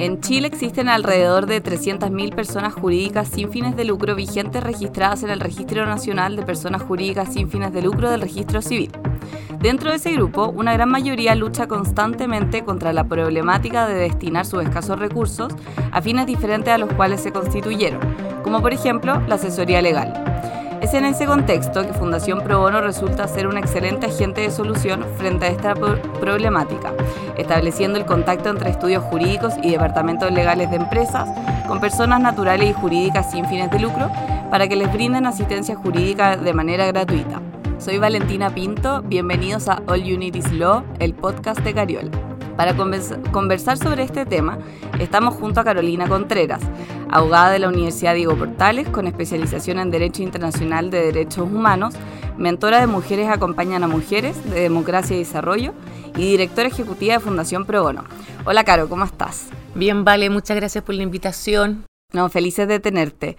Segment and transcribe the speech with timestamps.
[0.00, 5.30] En Chile existen alrededor de 300.000 personas jurídicas sin fines de lucro vigentes registradas en
[5.30, 8.92] el Registro Nacional de Personas Jurídicas sin fines de lucro del Registro Civil.
[9.60, 14.62] Dentro de ese grupo, una gran mayoría lucha constantemente contra la problemática de destinar sus
[14.62, 15.52] escasos recursos
[15.90, 17.98] a fines diferentes a los cuales se constituyeron,
[18.44, 20.27] como por ejemplo la asesoría legal.
[20.88, 25.04] Es en ese contexto que Fundación Pro Bono resulta ser un excelente agente de solución
[25.18, 26.94] frente a esta problemática,
[27.36, 31.28] estableciendo el contacto entre estudios jurídicos y departamentos legales de empresas
[31.66, 34.10] con personas naturales y jurídicas sin fines de lucro
[34.50, 37.42] para que les brinden asistencia jurídica de manera gratuita.
[37.76, 42.27] Soy Valentina Pinto, bienvenidos a All Unities Law, el podcast de Cariola.
[42.58, 44.58] Para conversar sobre este tema,
[44.98, 46.60] estamos junto a Carolina Contreras,
[47.08, 51.94] abogada de la Universidad Diego Portales con especialización en Derecho Internacional de Derechos Humanos,
[52.36, 55.72] mentora de Mujeres Acompañan a Mujeres de Democracia y Desarrollo
[56.16, 58.02] y directora ejecutiva de Fundación Pro Bono.
[58.44, 59.50] Hola Caro, ¿cómo estás?
[59.76, 61.84] Bien, vale, muchas gracias por la invitación.
[62.12, 63.36] No, felices de tenerte.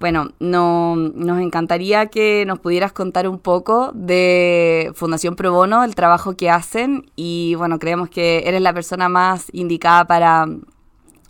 [0.00, 5.94] Bueno, no, nos encantaría que nos pudieras contar un poco de Fundación Pro Bono, el
[5.94, 10.46] trabajo que hacen y bueno, creemos que eres la persona más indicada para,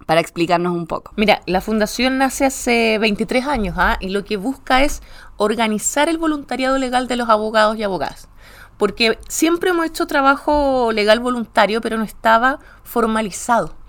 [0.06, 1.12] para explicarnos un poco.
[1.16, 3.96] Mira, la fundación nace hace 23 años ¿ah?
[3.98, 5.02] y lo que busca es
[5.36, 8.28] organizar el voluntariado legal de los abogados y abogadas.
[8.76, 13.79] Porque siempre hemos hecho trabajo legal voluntario, pero no estaba formalizado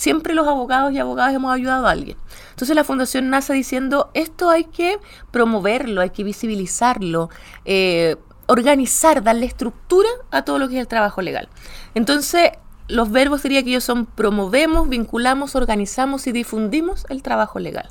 [0.00, 2.16] siempre los abogados y abogadas hemos ayudado a alguien.
[2.48, 4.98] Entonces la fundación nace diciendo, esto hay que
[5.30, 7.28] promoverlo, hay que visibilizarlo,
[7.66, 11.50] eh, organizar, darle estructura a todo lo que es el trabajo legal.
[11.94, 12.52] Entonces,
[12.88, 17.90] los verbos diría que ellos son promovemos, vinculamos, organizamos y difundimos el trabajo legal.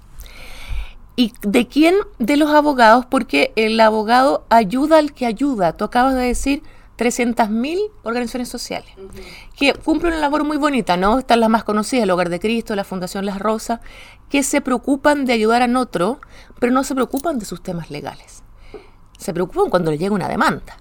[1.16, 1.94] ¿Y de quién?
[2.18, 5.73] De los abogados, porque el abogado ayuda al que ayuda.
[5.73, 6.64] Tú acabas de decir,
[7.00, 8.92] 300.000 organizaciones sociales
[9.58, 11.19] que cumplen una labor muy bonita, ¿no?
[11.19, 13.80] Están las más conocidas, el Hogar de Cristo, la Fundación Las Rosas,
[14.30, 16.20] que se preocupan de ayudar a otro,
[16.59, 18.44] pero no se preocupan de sus temas legales.
[19.17, 20.76] Se preocupan cuando le llega una demanda.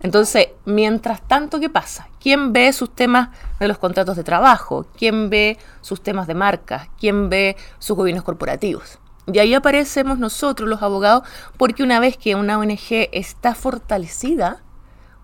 [0.00, 2.08] Entonces, mientras tanto, ¿qué pasa?
[2.20, 4.86] ¿Quién ve sus temas de los contratos de trabajo?
[4.98, 6.90] ¿Quién ve sus temas de marca?
[7.00, 8.98] ¿Quién ve sus gobiernos corporativos?
[9.32, 14.62] Y ahí aparecemos nosotros, los abogados, porque una vez que una ONG está fortalecida,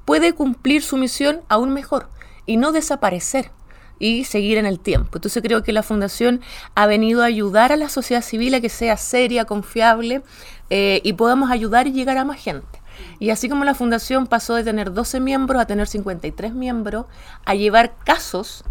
[0.04, 2.08] puede cumplir su misión aún mejor
[2.46, 3.50] y no desaparecer
[3.98, 5.10] y seguir en el tiempo.
[5.14, 6.40] Entonces creo que la Fundación
[6.74, 10.22] ha venido a ayudar a la sociedad civil a que sea seria, confiable
[10.70, 12.82] eh, y podamos ayudar y llegar a más gente.
[13.18, 17.06] Y así como la Fundación pasó de tener 12 miembros a tener 53 miembros,
[17.44, 18.64] a llevar casos,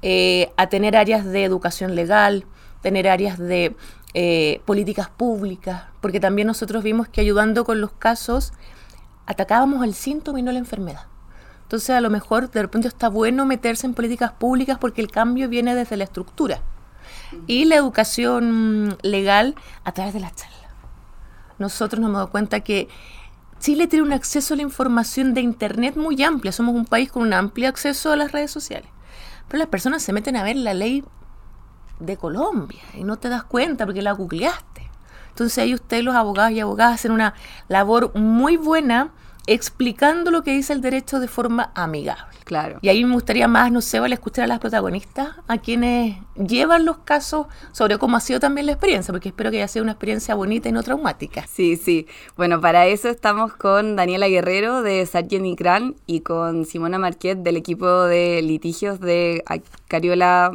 [0.00, 2.46] eh, a tener áreas de educación legal,
[2.80, 3.76] tener áreas de
[4.14, 8.52] eh, políticas públicas, porque también nosotros vimos que ayudando con los casos
[9.28, 11.06] atacábamos el síntoma y no la enfermedad.
[11.62, 15.50] Entonces a lo mejor de repente está bueno meterse en políticas públicas porque el cambio
[15.50, 16.62] viene desde la estructura.
[17.46, 20.56] Y la educación legal a través de la charla.
[21.58, 22.88] Nosotros nos hemos dado cuenta que
[23.60, 26.52] Chile tiene un acceso a la información de Internet muy amplia.
[26.52, 28.88] Somos un país con un amplio acceso a las redes sociales.
[29.48, 31.04] Pero las personas se meten a ver la ley
[32.00, 34.87] de Colombia y no te das cuenta porque la googleaste.
[35.38, 37.32] Entonces ahí ustedes, los abogados y abogadas, hacen una
[37.68, 39.12] labor muy buena
[39.46, 42.36] explicando lo que dice el derecho de forma amigable.
[42.42, 42.80] Claro.
[42.82, 46.84] Y ahí me gustaría más, no sé, vale escuchar a las protagonistas, a quienes llevan
[46.84, 49.92] los casos sobre cómo ha sido también la experiencia, porque espero que haya sido una
[49.92, 51.46] experiencia bonita y no traumática.
[51.46, 52.08] Sí, sí.
[52.36, 57.56] Bueno, para eso estamos con Daniela Guerrero de Sargent Icran y con Simona Marquet del
[57.56, 59.44] equipo de litigios de
[59.86, 60.50] Cariola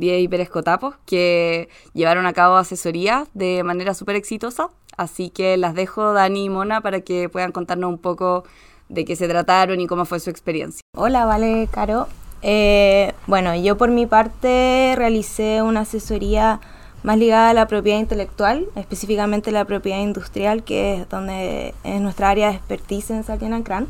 [0.00, 4.68] Díaz y Pérez Cotapos, que llevaron a cabo asesoría de manera súper exitosa.
[4.96, 8.44] Así que las dejo, Dani y Mona, para que puedan contarnos un poco
[8.88, 10.80] de qué se trataron y cómo fue su experiencia.
[10.96, 12.08] Hola, vale, Caro.
[12.42, 16.60] Eh, bueno, yo por mi parte realicé una asesoría
[17.02, 22.30] más ligada a la propiedad intelectual, específicamente la propiedad industrial, que es donde es nuestra
[22.30, 23.86] área de expertise en Satya Cran.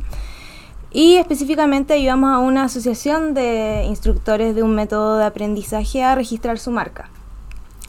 [0.93, 6.59] Y específicamente ayudamos a una asociación de instructores de un método de aprendizaje a registrar
[6.59, 7.11] su marca.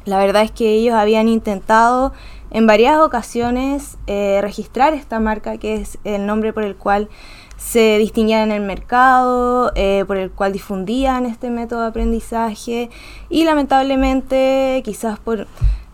[0.05, 2.13] La verdad es que ellos habían intentado
[2.49, 7.09] en varias ocasiones eh, registrar esta marca, que es el nombre por el cual
[7.57, 12.89] se distinguían en el mercado, eh, por el cual difundían este método de aprendizaje
[13.29, 15.47] y lamentablemente quizás por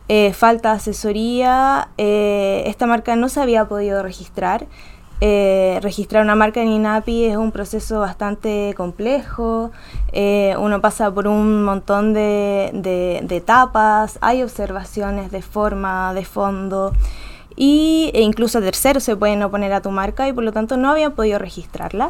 [0.09, 4.67] eh, falta de asesoría esta marca no se había podido registrar
[5.21, 9.71] eh, registrar una marca en INAPI es un proceso bastante complejo,
[10.11, 16.93] eh, uno pasa por un montón de, etapas, hay observaciones de forma, de fondo,
[17.55, 20.89] y, e incluso terceros se pueden oponer a tu marca y por lo tanto no
[20.89, 22.09] habían podido registrarla.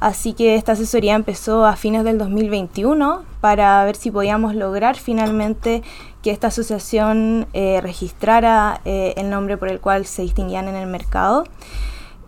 [0.00, 5.82] Así que esta asesoría empezó a fines del 2021 para ver si podíamos lograr finalmente
[6.22, 10.86] que esta asociación eh, registrara eh, el nombre por el cual se distinguían en el
[10.86, 11.44] mercado.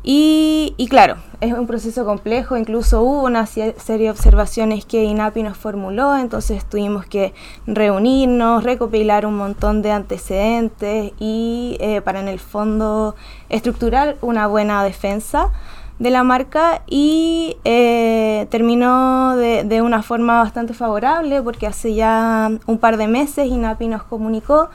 [0.08, 3.75] Y, claro, es un proceso complejo, incluso hubo una serie
[4.05, 7.35] de observaciones que INAPI nos formuló, entonces tuvimos que
[7.67, 13.17] reunirnos, recopilar un montón de antecedentes y eh, para en el fondo
[13.49, 15.50] estructurar una buena defensa
[15.99, 16.82] de la marca.
[16.87, 23.09] Y eh, terminó de, de, una forma bastante favorable porque hace ya un par de
[23.09, 24.69] meses INAPI nos comunicó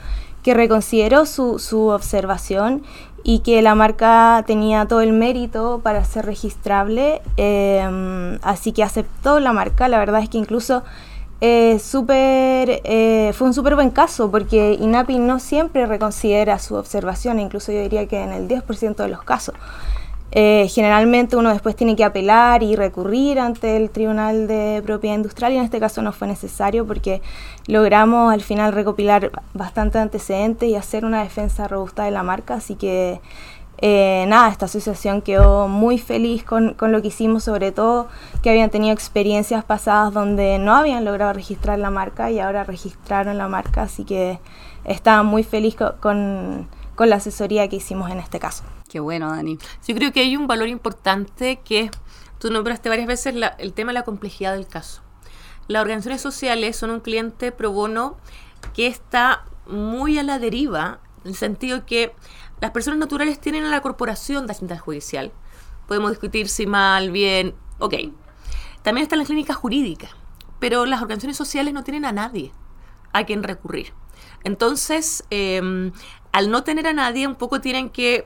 [0.43, 2.83] que reconsideró su, su observación
[3.23, 9.39] y que la marca tenía todo el mérito para ser registrable, em, así que aceptó
[9.39, 9.87] la marca.
[9.87, 10.83] La verdad es que incluso
[11.43, 17.39] eh, super, eh, fue un súper buen caso porque INAPI no siempre reconsidera su observación,
[17.39, 19.55] incluso yo diría que en el 10% de los casos.
[20.33, 25.51] Eh, generalmente uno después tiene que apelar y recurrir ante el Tribunal de Propiedad Industrial
[25.51, 27.21] y en este caso no fue necesario porque
[27.67, 32.75] logramos al final recopilar bastante antecedentes y hacer una defensa robusta de la marca, así
[32.75, 33.19] que
[33.79, 38.07] eh, nada, esta asociación quedó muy feliz con, con, lo que hicimos, sobre todo
[38.41, 43.37] que habían tenido experiencias pasadas donde no habían logrado registrar la marca y ahora registraron
[43.37, 44.39] la marca, así que
[44.85, 46.67] estaba muy feliz con
[47.01, 48.63] con la asesoría que hicimos en este caso.
[48.91, 49.57] Qué bueno, Dani.
[49.87, 51.89] Yo creo que hay un valor importante que
[52.39, 55.01] tú nombraste varias veces el tema de la complejidad del caso.
[55.69, 58.17] Las organizaciones sociales son un cliente pro bono
[58.73, 62.13] que está muy a la deriva, en el sentido que
[62.59, 65.31] las personas naturales tienen a la corporación de asistencia judicial.
[65.87, 67.93] Podemos discutir si mal, bien, ok.
[68.81, 70.11] También están las clínicas jurídicas,
[70.59, 72.51] pero las organizaciones sociales no tienen a nadie
[73.13, 73.93] a quien recurrir.
[74.43, 75.93] Entonces, em,
[76.33, 78.25] al no tener a nadie, un poco tienen que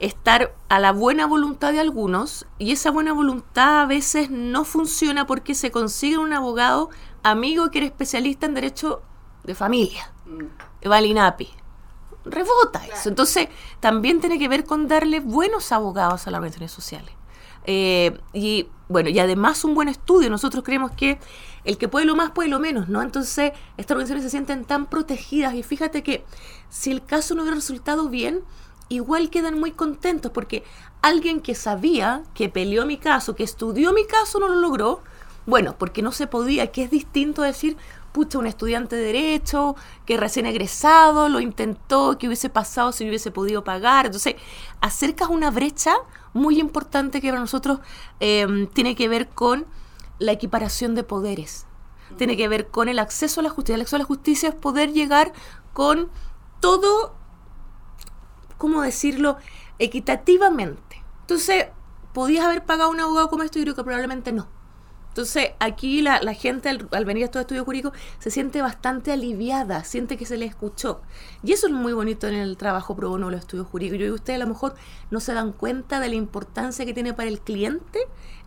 [0.00, 5.26] estar a la buena voluntad de algunos y esa buena voluntad a veces no funciona
[5.26, 6.90] porque se consigue un abogado
[7.22, 9.02] amigo que era especialista en derecho
[9.44, 10.88] de familia, mm.
[10.88, 11.50] Valinapi.
[12.24, 13.08] Rebota eso.
[13.08, 13.48] Entonces,
[13.80, 17.14] también tiene que ver con darle buenos abogados a las organizaciones sociales.
[17.64, 20.28] Eh, y bueno, y además un buen estudio.
[20.28, 21.18] Nosotros creemos que
[21.64, 23.02] el que puede lo más puede lo menos, ¿no?
[23.02, 26.24] Entonces, estas organizaciones se sienten tan protegidas y fíjate que
[26.68, 28.42] si el caso no hubiera resultado bien,
[28.90, 30.64] igual quedan muy contentos porque
[31.00, 35.00] alguien que sabía, que peleó mi caso, que estudió mi caso, no lo logró.
[35.46, 37.78] Bueno, porque no se podía, que es distinto decir,
[38.12, 43.30] pucha, un estudiante de derecho que recién egresado lo intentó, que hubiese pasado si hubiese
[43.30, 44.06] podido pagar.
[44.06, 44.34] Entonces,
[44.80, 45.94] acercas una brecha
[46.34, 47.80] muy importante que para nosotros
[48.18, 49.66] em, tiene que ver con
[50.18, 51.66] la equiparación de poderes.
[52.18, 53.76] Tiene que ver con el acceso a la justicia.
[53.76, 55.32] El acceso a la justicia es poder llegar
[55.72, 56.10] con
[56.60, 57.14] todo,
[58.60, 59.38] ¿cómo decirlo?,
[59.78, 61.02] equitativamente.
[61.22, 61.68] Entonces,
[62.12, 63.58] ¿podías haber pagado un abogado como esto?
[63.58, 64.48] Yo creo que probablemente no.
[65.08, 70.18] Entonces, aquí la, gente al, venir a estos estudios jurídicos se siente bastante aliviada, siente
[70.18, 71.00] que se le escuchó.
[71.42, 73.98] Y eso es muy bonito en el trabajo pro bono de los estudios jurídicos.
[73.98, 74.74] Yo y ustedes a lo mejor
[75.10, 77.98] no se dan cuenta de la importancia que tiene para el cliente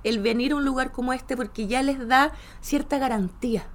[0.03, 2.31] el venir a un lugar como este porque ya les da
[2.61, 3.67] cierta garantía.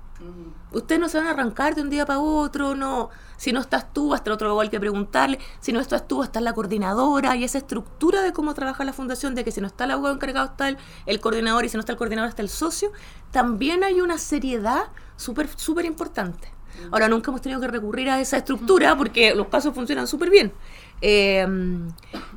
[0.72, 3.10] Ustedes no se van a arrancar de un día para otro, no.
[3.36, 5.38] Si no estás tú, hasta el otro igual que preguntarle.
[5.60, 9.34] Si no estás tú, está la coordinadora y esa estructura de cómo trabaja la fundación,
[9.34, 10.68] de que si no está el abogado encargado, está
[11.06, 12.90] el, coordinador y si no está el coordinador, está el socio.
[13.30, 16.48] También hay una seriedad súper, súper importante.
[16.90, 20.52] Ahora, nunca hemos tenido que recurrir a esa estructura porque los casos funcionan súper bien.
[21.00, 21.88] Em,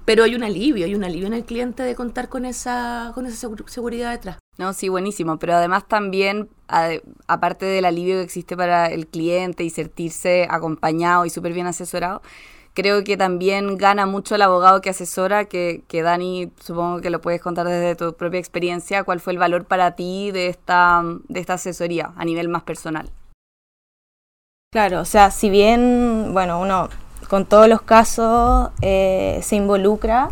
[0.06, 3.26] pero hay un alivio, hay un alivio en el cliente de contar con esa, con
[3.26, 4.38] esa seguridad detrás.
[4.58, 6.50] No, sí, buenísimo, pero además también,
[7.28, 12.22] aparte del alivio que existe para el cliente y sentirse acompañado y súper bien asesorado,
[12.74, 17.22] creo que también gana mucho el abogado que asesora, que, que Dani, supongo que lo
[17.22, 21.40] puedes contar desde tu propia experiencia, cuál fue el valor para ti de esta, de
[21.40, 23.10] esta asesoría a nivel más personal.
[24.72, 26.88] Claro, o sea, si bien, bueno, uno
[27.32, 30.32] con todos los casos eh, se involucra,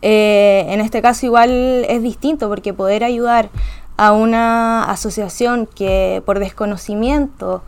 [0.00, 1.50] eh, en este caso igual
[1.88, 3.48] es distinto porque poder ayudar
[3.96, 7.64] a una asociación que por desconocimiento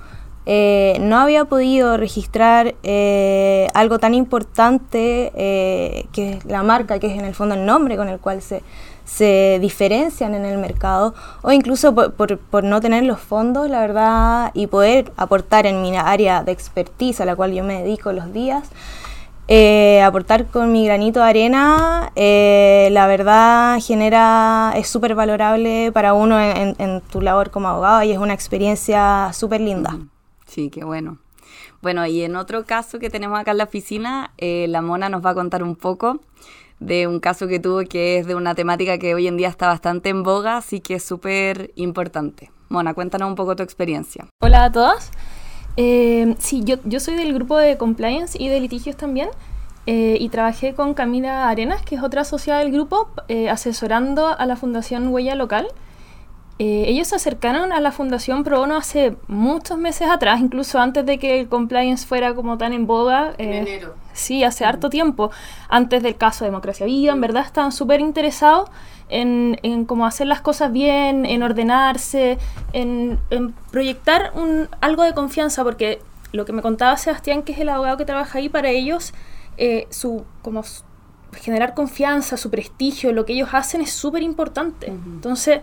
[0.47, 5.31] eh, no había podido registrar eh, algo tan importante
[6.13, 8.63] que es la marca, que es en el fondo el nombre con el cual se,
[9.05, 14.51] se diferencian en el mercado, o incluso por, por, no tener los fondos, la verdad,
[14.55, 18.33] y poder aportar en mi área de expertise a la cual yo me dedico los
[18.33, 18.71] días,
[19.49, 26.15] eh, aportar con mi granito de arena, eh, la verdad genera, es súper valorable para
[26.15, 29.99] uno en, tu labor como abogado y es una experiencia súper linda.
[30.53, 31.17] Sí, qué bueno.
[31.81, 35.25] Bueno, y en otro caso que tenemos acá en la oficina, eh, la Mona nos
[35.25, 36.21] va a contar un poco
[36.79, 39.69] de un caso que tuvo que es de una temática que hoy en día está
[39.69, 42.51] bastante en boga, así que es súper importante.
[42.69, 44.27] Mona, cuéntanos un poco tu experiencia.
[44.43, 45.11] Hola a todos.
[45.79, 49.31] Eh, sí, yo, yo soy del grupo de compliance y de litigios también.
[49.87, 53.09] Eh, y trabajé con Camila Arenas, que es otra asociada del grupo,
[53.51, 55.67] asesorando a la Fundación Huella Local.
[56.64, 61.04] Eh, ellos se acercaron a la Fundación Pro Bono hace muchos meses atrás, incluso antes
[61.04, 63.35] de que el compliance fuera como tan en boga.
[63.37, 63.97] En enero.
[64.12, 65.33] Sí, hace harto tiempo.
[65.69, 68.71] Antes del caso Democracia Viva, en verdad estaban súper interesados
[69.09, 72.38] en, en cómo hacer las cosas bien, en ordenarse,
[72.73, 75.99] en, en proyectar un, algo de confianza, porque
[76.31, 79.14] lo que me contaba Sebastián, que es el abogado que trabaja ahí, para ellos
[79.57, 80.62] eh, su, como
[81.33, 84.87] generar confianza, su prestigio, lo que ellos hacen es súper importante.
[84.87, 85.62] Entonces,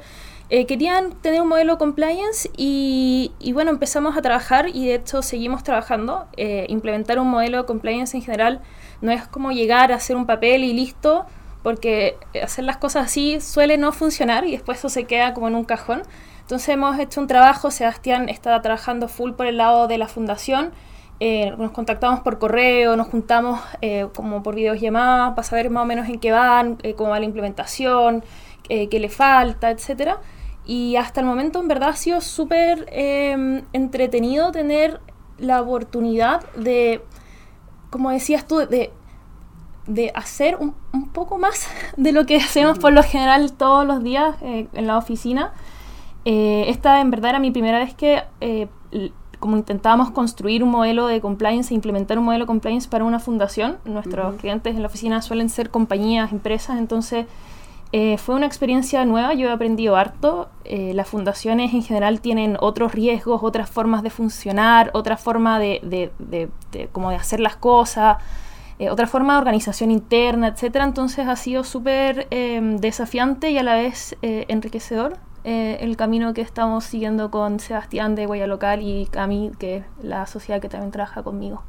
[0.51, 5.63] eh, querían tener un modelo compliance y, bueno, empezamos a trabajar y de hecho seguimos
[5.63, 6.25] trabajando.
[6.37, 8.61] Eh, implementar un modelo de compliance en general
[9.01, 11.27] no es como llegar a hacer un papel y listo,
[11.61, 15.55] porque hacer las cosas así suele no funcionar y después eso se queda como en
[15.55, 16.01] un cajón.
[16.41, 20.71] Entonces hemos hecho un trabajo, Sebastián está trabajando full por el lado de la fundación
[21.21, 23.59] eh, nos contactamos por correo, nos juntamos
[24.15, 28.23] como por videollamadas para saber más o menos en qué van, cómo va la implementación,
[28.63, 30.17] qué le falta, etc.
[30.69, 35.01] Y hasta el momento en verdad ha sido súper em, entretenido tener
[35.39, 37.01] la oportunidad de,
[37.89, 38.91] como decías tú, de,
[39.87, 44.03] de hacer un, un, poco más de lo que hacemos por lo general todos los
[44.03, 45.53] días en la oficina.
[46.23, 48.21] esta en verdad era mi primera vez que
[49.39, 53.19] como intentábamos construir un modelo de compliance e implementar un modelo de compliance para una
[53.19, 53.77] fundación.
[53.85, 54.39] Nuestros uh -huh.
[54.39, 57.25] clientes en la oficina suelen ser compañías, empresas, entonces
[57.91, 60.49] eh, fue una experiencia nueva, yo he aprendido harto.
[60.63, 65.81] Eh, las fundaciones en general tienen otros riesgos, otras formas de funcionar, otra forma de,
[66.19, 66.49] de,
[66.91, 68.17] como de hacer las cosas.
[68.79, 70.85] Eh, otra forma de organización interna, etcétera.
[70.85, 76.33] Entonces ha sido súper eh, desafiante y a la vez eh, enriquecedor eh, el camino
[76.33, 80.69] que estamos siguiendo con Sebastián de Huella Local y Cami, que es la sociedad que
[80.69, 81.63] también trabaja conmigo.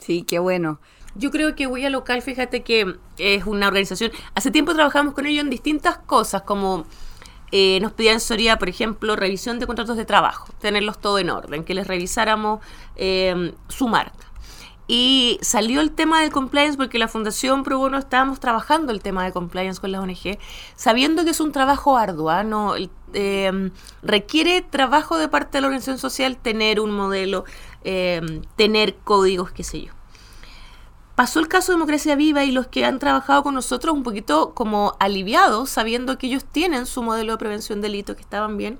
[0.00, 0.78] Sí, qué bueno.
[1.14, 5.44] Yo creo que Huella Local, fíjate que es una organización, hace tiempo trabajamos con ellos
[5.44, 6.86] en distintas cosas, como
[7.50, 11.64] eh, nos pedían asesoría, por ejemplo, revisión de contratos de trabajo, tenerlos todo en orden,
[11.64, 12.60] que les revisáramos
[12.96, 14.31] eh, su marca.
[14.94, 19.24] Y salió el tema del compliance porque la Fundación Pro Bono estábamos trabajando el tema
[19.24, 20.38] de compliance con las ONG,
[20.76, 22.44] sabiendo que es un trabajo arduo, ¿eh?
[22.44, 22.74] no,
[23.14, 23.70] eh,
[24.02, 27.46] requiere trabajo de parte de la organización social tener un modelo,
[27.84, 29.94] eh, tener códigos, qué sé yo.
[31.14, 34.52] Pasó el caso de Democracia Viva y los que han trabajado con nosotros un poquito
[34.52, 38.78] como aliviados, sabiendo que ellos tienen su modelo de prevención de delitos que estaban bien,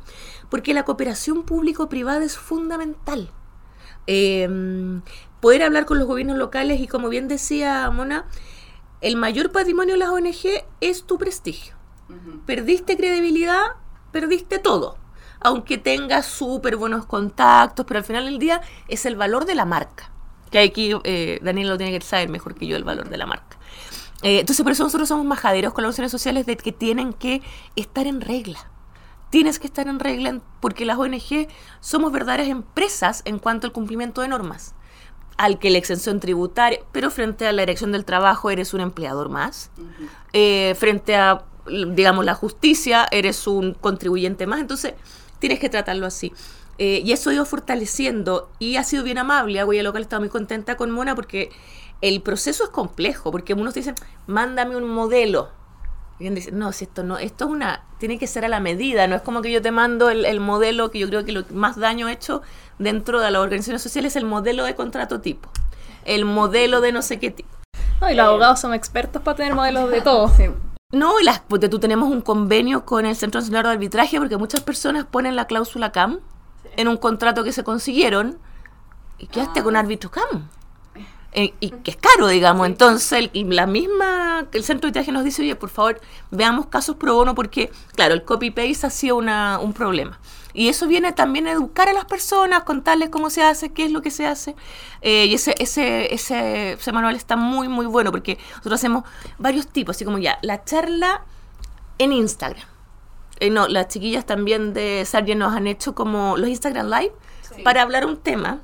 [0.51, 3.31] porque la cooperación público-privada es fundamental.
[4.07, 4.49] Eh,
[5.43, 8.27] poder hablar con los gobiernos locales y como bien decía Mona,
[9.01, 11.75] el mayor patrimonio de las ONG es tu prestigio.
[12.09, 12.45] Uh -huh.
[12.47, 13.63] Perdiste credibilidad,
[14.13, 14.97] perdiste todo.
[15.41, 19.65] Aunque tengas súper buenos contactos, pero al final del día es el valor de la
[19.65, 20.13] marca.
[20.53, 23.27] Que aquí eh, Daniel lo tiene que saber mejor que yo, el valor de la
[23.27, 23.59] marca.
[24.23, 27.43] Eh, entonces, por eso nosotros somos majaderos con las organizaciones sociales de que tienen que
[27.75, 28.72] estar en regla
[29.33, 31.49] tienes que estar en regla porque las ONG
[31.81, 34.75] somos verdaderas empresas en cuanto al cumplimiento de normas.
[35.39, 39.31] Al que la exención tributaria, pero frente a la dirección del trabajo eres un empleador
[39.31, 39.71] más.
[39.79, 40.09] Uh -huh.
[40.35, 44.61] eh, frente a, digamos, la justicia eres un contribuyente más.
[44.61, 44.93] Entonces,
[45.39, 46.35] tienes que tratarlo así.
[46.77, 49.65] Eh, y eso ha ido fortaleciendo y ha sido bien amable.
[49.65, 51.49] Huella Local está muy contenta con Mona porque
[52.03, 53.95] el proceso es complejo, porque unos dicen,
[54.27, 55.49] mándame un modelo
[56.27, 59.07] y dice, no, si esto no, esto es una, tiene que ser a la medida,
[59.07, 61.45] no es como que yo te mando el, el modelo que yo creo que lo
[61.51, 62.43] más daño hecho
[62.79, 65.49] dentro de las organizaciones sociales es el modelo de contrato tipo,
[66.05, 67.51] el modelo de no sé qué tipo.
[68.01, 70.31] No, y los eh, abogados son expertos para tener modelos de todo.
[70.37, 70.45] Sí.
[70.93, 74.37] No, y las, pues tú tenemos un convenio con el Centro Nacional de Arbitraje porque
[74.37, 76.21] muchas personas ponen la cláusula CAM
[76.63, 76.69] sí.
[76.77, 78.39] en un contrato que se consiguieron
[79.17, 79.63] y quedaste ah.
[79.63, 80.51] con árbitro CAM.
[81.35, 82.67] Eh, y que es caro, digamos.
[82.67, 86.97] Entonces, el, la misma, el centro de viaje nos dice, oye, por favor, veamos casos
[86.97, 90.19] pro bono, porque, claro, el copy-paste ha sido una, un problema.
[90.55, 93.93] Y eso viene también a educar a las personas, contarles cómo se hace, qué es
[93.93, 94.55] lo que se hace.
[95.01, 99.05] Eh, y ese, ese, ese, ese manual está muy, muy bueno, porque nosotros hacemos
[99.39, 101.23] varios tipos, así como ya, la charla
[101.97, 102.67] en Instagram.
[103.41, 107.63] Eh, no, las chiquillas también de Sargent nos han hecho como los Instagram Live sí.
[107.63, 108.61] para hablar un tema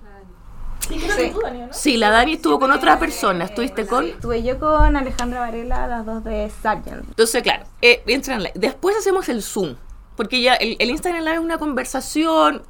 [0.86, 1.30] Sí, sí.
[1.32, 1.68] Tú, Dani, ¿no?
[1.72, 3.44] sí, la Dani estuvo con otra persona.
[3.44, 4.04] ¿Estuviste con?
[4.04, 7.04] Sí, estuve yo con Alejandra Varela, las dos de Sargent.
[7.08, 9.76] Entonces, claro, eh, entran Después hacemos el Zoom,
[10.16, 12.62] Porque ya el, el Instagram Live es una conversación,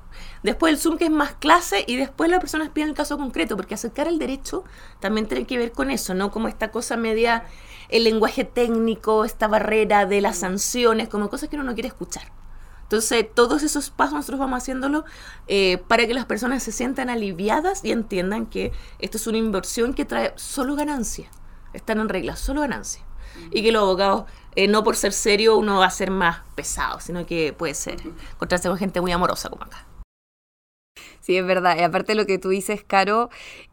[0.42, 3.56] después el Zoom que es más clase y después las personas piden el caso concreto,
[3.56, 4.64] porque acercar el derecho
[5.00, 6.30] también tiene que ver con eso, ¿no?
[6.30, 7.44] Como esta cosa media,
[7.88, 12.37] el lenguaje técnico, esta barrera de las sanciones, como cosas que uno no quiere escuchar.
[12.88, 15.04] Entonces, todos esos pasos nosotros vamos haciéndolo
[15.46, 19.92] eh, para que las personas se sientan aliviadas y entiendan que esto es una inversión
[19.92, 21.28] que trae solo ganancia.
[21.74, 23.02] Están en regla, solo ganancia.
[23.50, 24.24] Y que los abogados
[24.56, 28.00] eh, no por ser serio uno va a ser más pesado, sino que puede ser
[28.00, 29.86] encontrarse con gente muy amorosa como acá.
[31.28, 31.76] Sí, es verdad.
[31.78, 33.28] Y aparte lo que tú dices, Caro,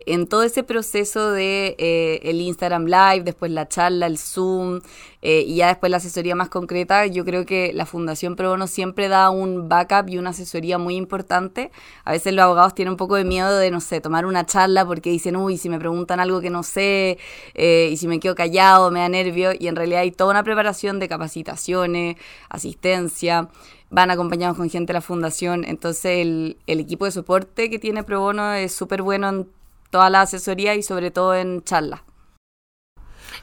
[0.06, 4.82] en todo ese proceso de eh, el Instagram Live, después la charla, el Zoom
[5.22, 8.68] eh, y ya después la asesoría más concreta, yo creo que la Fundación Pro Bono
[8.68, 11.72] siempre da un backup y una asesoría muy importante.
[12.04, 14.86] A veces los abogados tienen un poco de miedo de, no sé, tomar una charla
[14.86, 17.18] porque dicen, uy, si me preguntan algo que no sé
[17.54, 19.52] eh, y si me quedo callado, me da nervio.
[19.58, 22.18] Y en realidad hay toda una preparación de capacitaciones,
[22.50, 23.48] asistencia
[23.90, 25.64] van acompañados con gente de la fundación.
[25.64, 29.50] Entonces el, el equipo de soporte que tiene Pro Bono es súper bueno en
[29.90, 32.02] toda la asesoría y sobre todo en charlas.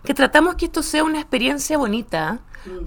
[0.04, 2.40] Que tratamos que esto sea una experiencia bonita,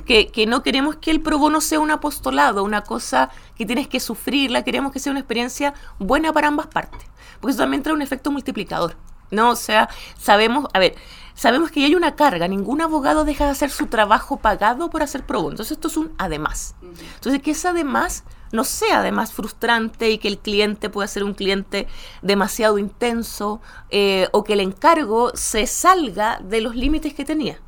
[0.05, 3.88] que, que, no queremos que el pro bono sea un apostolado, una cosa que tienes
[3.88, 7.07] que sufrirla, queremos que sea una experiencia buena para ambas partes,
[7.39, 8.95] porque eso también trae un efecto multiplicador.
[9.31, 9.51] ¿no?
[9.51, 10.95] O sea, sabemos, a ver,
[11.34, 15.25] sabemos que hay una carga, ningún abogado deja de hacer su trabajo pagado por hacer
[15.25, 15.51] pro bono.
[15.51, 16.75] Entonces esto es un además.
[17.15, 18.24] Entonces que ese además
[18.55, 21.88] no sea además frustrante y que el cliente pueda ser un cliente
[22.21, 27.59] demasiado intenso eh, o que el encargo se salga de los límites que tenía.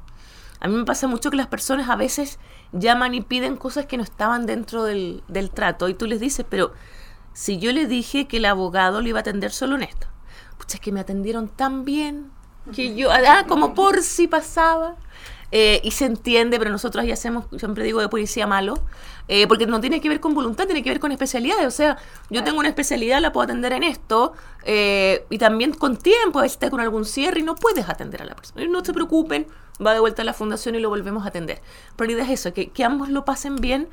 [0.59, 2.39] A mí me pasa mucho que las personas a veces
[2.71, 6.45] llaman y piden cosas que no estaban dentro del, del trato y tú les dices,
[6.49, 6.73] pero
[7.33, 10.07] si yo le dije que el abogado le iba a atender solo honesto,
[10.57, 12.31] pucha, es que me atendieron tan bien
[12.73, 14.95] que yo, ah, como por si pasaba.
[15.51, 18.75] Eh, y se entiende, pero nosotros ya hacemos, siempre digo, de policía malo,
[19.27, 21.65] eh, porque no tiene que ver con voluntad, tiene que ver con especialidades.
[21.65, 21.97] O sea,
[22.29, 26.41] yo tengo una especialidad, la puedo atender en esto, eh, y también con tiempo, a
[26.41, 28.65] veces está con algún cierre y no puedes atender a la persona.
[28.67, 29.47] no se preocupen,
[29.85, 31.61] va de vuelta a la fundación y lo volvemos a atender.
[31.95, 33.87] Pero la idea es eso, que, que ambos lo pasen bien,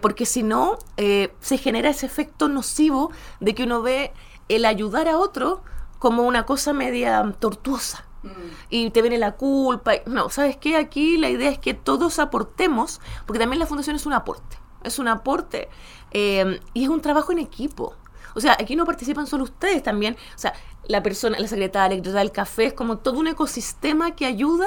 [0.00, 4.12] porque si no, se genera ese efecto nocivo de que uno ve
[4.48, 5.62] el ayudar a otro
[5.98, 8.05] como una cosa media tortuosa.
[8.26, 8.50] Mm.
[8.70, 9.92] Y te viene la culpa.
[10.06, 10.76] No, ¿sabes qué?
[10.76, 14.58] Aquí la idea es que todos aportemos, porque también la fundación es un aporte.
[14.82, 15.68] Es un aporte
[16.12, 17.94] eh, y es un trabajo en equipo.
[18.34, 20.16] O sea, aquí no participan solo ustedes también.
[20.34, 20.52] O sea,
[20.86, 24.66] la persona, la secretaria, el el café, es como todo un ecosistema que ayuda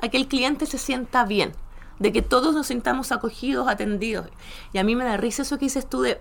[0.00, 1.52] a que el cliente se sienta bien.
[1.98, 4.26] De que todos nos sintamos acogidos, atendidos.
[4.74, 6.20] Y a mí me da risa eso que dices tú de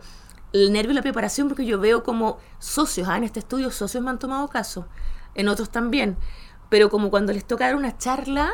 [0.56, 3.18] el nervio y la preparación, porque yo veo como socios, ¿ah?
[3.18, 4.88] en este estudio socios me han tomado caso,
[5.34, 6.16] en otros también,
[6.70, 8.52] pero como cuando les toca dar una charla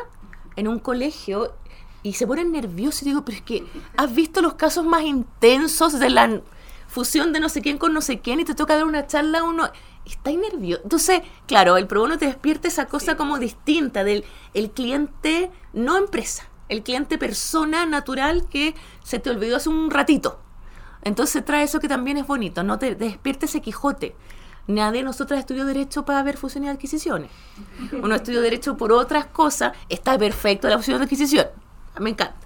[0.56, 1.54] en un colegio
[2.02, 3.64] y se ponen nerviosos y digo, pero es que
[3.96, 6.40] has visto los casos más intensos de la
[6.88, 9.38] fusión de no sé quién con no sé quién y te toca dar una charla
[9.38, 9.70] a uno
[10.04, 10.82] está nervioso.
[10.82, 15.96] Entonces, claro, el pro bono te despierta esa cosa como distinta del el cliente no
[15.96, 20.40] empresa, el cliente persona natural que se te olvidó hace un ratito.
[21.02, 24.14] Entonces trae eso que también es bonito, no te, despierte ese Quijote.
[24.66, 27.30] Nadie de nosotros estudió Derecho para ver fusiones y adquisiciones.
[27.92, 31.46] Uno estudió Derecho por otras cosas, está perfecto la fusión de adquisición.
[31.98, 32.36] Me encanta.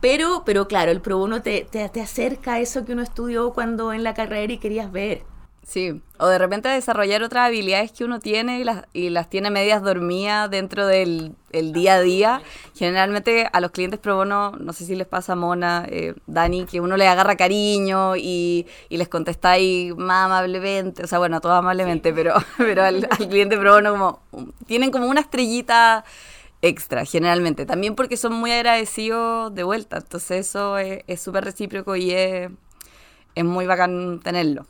[0.00, 3.52] Pero, pero claro, el pro bono te, te, te acerca a eso que uno estudió
[3.54, 5.24] cuando en la carrera y querías ver.
[5.66, 9.50] Sí, o de repente desarrollar otras habilidades que uno tiene y las, y las tiene
[9.50, 12.42] medias dormidas dentro del día a día.
[12.74, 16.82] Generalmente a los clientes pro bono, no sé si les pasa Mona, eh, Dani, que
[16.82, 21.52] uno le agarra cariño y, y, les contesta ahí más amablemente, o sea, bueno, todo
[21.54, 24.20] amablemente, pero, pero al, al, cliente pro bono como,
[24.66, 26.04] tienen como una estrellita
[26.60, 27.64] extra, generalmente.
[27.64, 32.50] También porque son muy agradecidos de vuelta, entonces eso es súper recíproco y es,
[33.34, 34.66] es muy bacán tenerlo.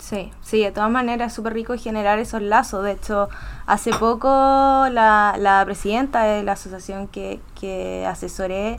[0.00, 2.82] Sí, sí, de todas maneras es súper rico generar esos lazos.
[2.82, 3.28] De hecho,
[3.66, 8.78] hace poco la, la presidenta de la asociación que, que asesoré,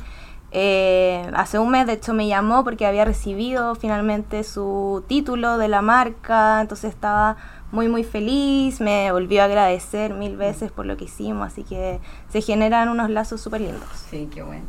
[0.52, 5.70] eh, hace un mes de hecho me llamó porque había recibido finalmente su título de
[5.70, 7.38] la marca, entonces estaba
[7.72, 12.02] muy muy feliz, me volvió a agradecer mil veces por lo que hicimos, así que
[12.30, 13.88] se generan unos lazos súper lindos.
[14.10, 14.66] Sí, qué bueno.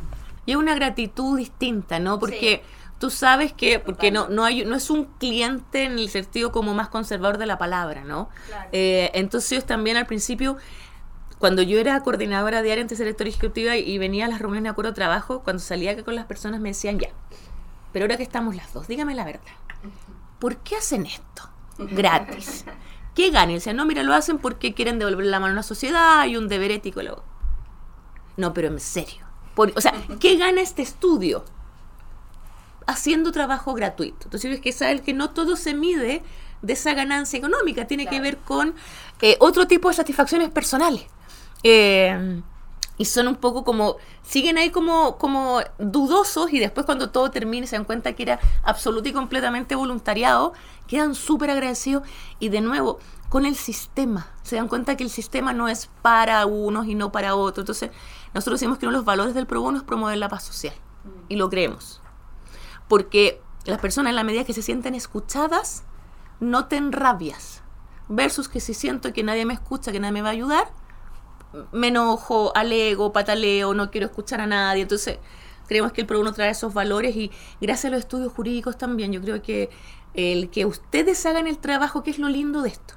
[0.47, 2.19] Y una gratitud distinta, ¿no?
[2.19, 2.63] Porque...
[2.63, 6.53] Sí tú sabes que, porque no, no, hay, no es un cliente en el sentido
[6.53, 8.29] como más conservador de la palabra, ¿no?
[8.71, 10.57] Eh, entonces también al principio,
[11.41, 14.69] cuando yo era coordinadora diaria antes de directora ejecutiva y, venía a las reuniones de
[14.69, 17.09] acuerdo de trabajo, cuando salía acá con las personas me decían, ya,
[17.93, 19.43] pero ahora que estamos las dos, dígame la verdad,
[20.39, 22.67] ¿por qué hacen esto gratis?
[23.17, 23.51] ¿Qué ganan?
[23.51, 26.37] Y decían, no, mira, lo hacen porque quieren devolver la mano a la sociedad, hay
[26.37, 27.03] un deber ético.
[27.03, 27.25] Luego.
[28.37, 29.27] No, pero en serio.
[29.57, 31.45] o sea, ¿qué gana este estudio?
[32.87, 34.25] Haciendo trabajo gratuito.
[34.25, 36.23] Entonces hay que saber que no todo se mide
[36.63, 38.75] de esa ganancia económica, tiene que ver con
[39.21, 41.07] eh, otro tipo de satisfacciones personales.
[41.65, 42.43] Eh,
[42.99, 47.67] y son un poco como, siguen ahí como, como dudosos y después cuando todo termine
[47.67, 50.53] se dan cuenta que era absoluto y completamente voluntariado,
[50.87, 52.05] quedan súper agradecidos
[52.39, 56.45] y de nuevo con el sistema, se dan cuenta que el sistema no es para
[56.45, 57.63] unos y no para otros.
[57.63, 57.91] Entonces
[58.35, 60.75] nosotros decimos que uno de los valores del pro bono es promover la paz social
[61.29, 62.03] y lo creemos.
[62.93, 65.83] Porque las personas en la medida que se sienten escuchadas,
[66.41, 67.63] noten rabias
[68.11, 70.71] versus que si siento que nadie me escucha, que nadie me va a ayudar,
[71.73, 74.83] me enojo, alego, pataleo, no quiero escuchar a nadie.
[74.83, 75.21] Entonces,
[75.69, 77.31] creemos que el PRO trae esos valores y
[77.63, 79.71] gracias a los estudios jurídicos también, yo creo que
[80.13, 82.97] el que ustedes hagan el trabajo, que es lo lindo de esto,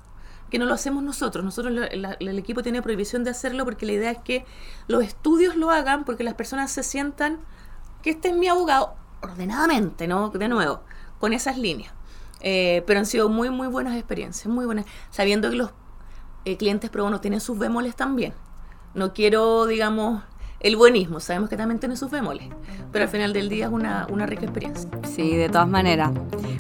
[0.50, 1.46] que no lo hacemos nosotros.
[1.46, 4.46] Nosotros, el equipo tiene prohibición de hacerlo porque la idea es que
[4.88, 7.40] los estudios lo hagan porque las personas se sientan
[8.02, 10.30] que este es mi abogado ordenadamente, ¿no?
[10.30, 10.82] De nuevo,
[11.20, 11.94] con esas líneas.
[12.42, 15.72] Eh, pero han sido muy, muy buenas experiencias, muy buenas, sabiendo que los
[16.46, 18.34] eh, clientes pro bono tienen sus bemoles también.
[18.94, 20.24] No quiero, digamos,
[20.66, 22.48] el buenismo, sabemos que también tiene sus bemoles,
[22.92, 24.90] pero al final del día es una, una rica experiencia.
[25.04, 26.10] Sí, de todas maneras.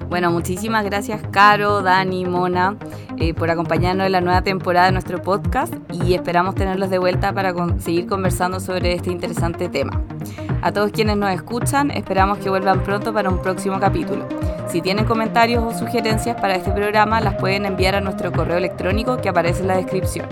[0.09, 2.77] Bueno, muchísimas gracias Caro, Dani, Mona,
[3.17, 7.33] eh, por acompañarnos en la nueva temporada de nuestro podcast y esperamos tenerlos de vuelta
[7.33, 9.99] para seguir conversando sobre este interesante tema.
[10.61, 14.27] A todos quienes nos escuchan, esperamos que vuelvan pronto para un próximo capítulo.
[14.67, 19.17] Si tienen comentarios o sugerencias para este programa, las pueden enviar a nuestro correo electrónico
[19.17, 20.27] que aparece en la descripción.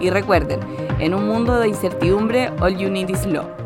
[0.00, 0.60] Y recuerden,
[0.98, 3.63] en un mundo de incertidumbre, all you need is law.